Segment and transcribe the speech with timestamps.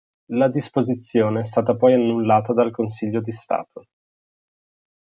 [0.31, 3.85] La disposizione è stata poi annullata dal Consiglio di Stato.